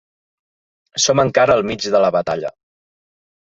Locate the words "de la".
1.97-2.11